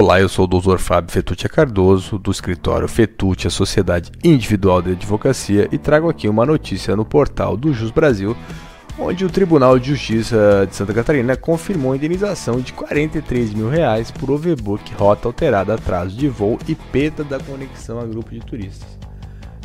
[0.00, 0.78] Olá, eu sou o Dr.
[0.78, 6.96] Fábio Fetuccia Cardoso, do escritório Fetuccia Sociedade Individual de Advocacia, e trago aqui uma notícia
[6.96, 8.34] no portal do Jus Brasil,
[8.98, 14.10] onde o Tribunal de Justiça de Santa Catarina confirmou a indenização de 43 mil reais
[14.10, 18.88] por overbook, rota alterada, atraso de voo e perda da conexão a grupo de turistas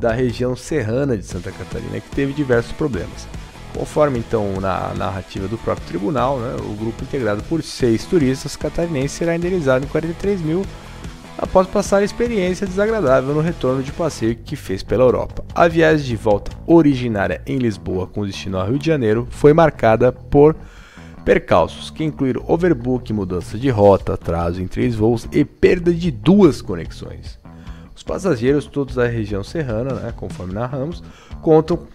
[0.00, 3.28] da região serrana de Santa Catarina, que teve diversos problemas.
[3.76, 9.12] Conforme então na narrativa do próprio tribunal, né, o grupo integrado por seis turistas catarinenses
[9.12, 10.64] será indenizado em 43 mil
[11.36, 15.44] após passar a experiência desagradável no retorno de passeio que fez pela Europa.
[15.54, 20.10] A viagem de volta originária em Lisboa com destino ao Rio de Janeiro foi marcada
[20.10, 20.56] por
[21.22, 26.62] percalços que incluíram overbook, mudança de rota, atraso em três voos e perda de duas
[26.62, 27.38] conexões.
[27.94, 31.02] Os passageiros, todos da região serrana, né, conforme narramos,
[31.42, 31.86] contam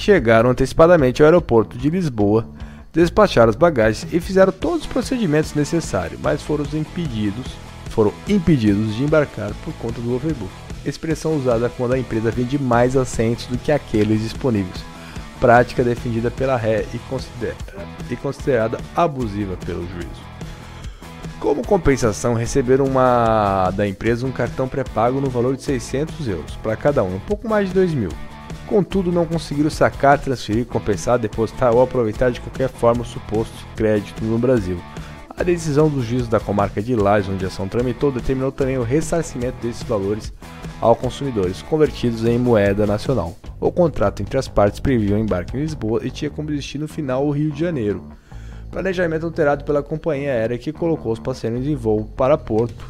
[0.00, 2.48] chegaram antecipadamente ao aeroporto de Lisboa,
[2.92, 7.46] despacharam as bagagens e fizeram todos os procedimentos necessários, mas foram impedidos,
[7.90, 10.50] foram impedidos de embarcar por conta do overbook.
[10.84, 14.82] Expressão usada quando a empresa vende mais assentos do que aqueles disponíveis.
[15.38, 17.54] Prática defendida pela ré e, considera,
[18.10, 20.30] e considerada abusiva pelo juízo.
[21.38, 26.76] Como compensação, receberam uma, da empresa um cartão pré-pago no valor de 600 euros para
[26.76, 28.10] cada um, um pouco mais de 2 mil.
[28.70, 34.24] Contudo, não conseguiram sacar, transferir, compensar, depositar ou aproveitar de qualquer forma o suposto crédito
[34.24, 34.80] no Brasil.
[35.36, 38.84] A decisão do juiz da comarca de Lages, onde a ação tramitou, determinou também o
[38.84, 40.32] ressarcimento desses valores
[40.80, 43.34] aos consumidores, convertidos em moeda nacional.
[43.58, 47.26] O contrato entre as partes previa o embarque em Lisboa e tinha como destino final
[47.26, 48.04] o Rio de Janeiro.
[48.70, 52.84] Planejamento alterado pela companhia aérea que colocou os passageiros em voo para Porto,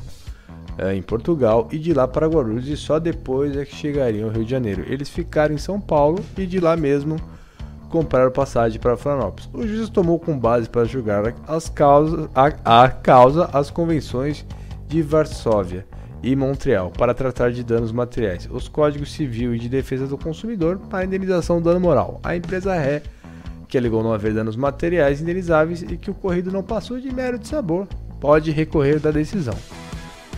[0.94, 4.44] em Portugal e de lá para Guarulhos e só depois é que chegariam ao Rio
[4.44, 4.84] de Janeiro.
[4.86, 7.16] Eles ficaram em São Paulo e de lá mesmo
[7.90, 9.50] compraram passagem para Florianópolis.
[9.52, 14.46] O juiz tomou com base para julgar as causas, a, a causa as convenções
[14.88, 15.86] de Varsóvia
[16.22, 20.78] e Montreal para tratar de danos materiais, os códigos civil e de defesa do consumidor
[20.88, 22.20] para indenização do dano moral.
[22.22, 23.02] A empresa ré
[23.70, 27.38] que alegou não haver danos materiais indenizáveis e que o ocorrido não passou de mero
[27.38, 27.86] de sabor,
[28.20, 29.54] pode recorrer da decisão.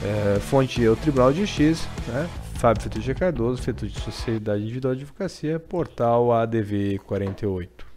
[0.05, 2.29] É, fonte é o Tribunal de Justiça, né?
[2.55, 7.92] Fábio Fetucci Cardoso, Fetucci Sociedade Individual de Advocacia, portal ADV 48.